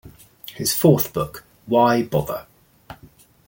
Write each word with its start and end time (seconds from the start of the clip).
His 0.55 0.73
fourth 0.73 1.13
book, 1.13 1.43
Why 1.67 2.01
Bother? 2.01 2.47